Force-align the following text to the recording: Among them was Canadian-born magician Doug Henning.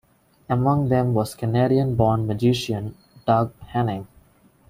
Among 0.49 0.89
them 0.89 1.13
was 1.13 1.35
Canadian-born 1.35 2.25
magician 2.25 2.95
Doug 3.27 3.53
Henning. 3.67 4.07